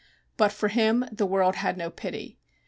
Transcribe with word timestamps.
But 0.35 0.51
for 0.51 0.69
him 0.69 1.05
the 1.11 1.27
world 1.27 1.57
had 1.57 1.77
no 1.77 1.91
pity. 1.91 2.39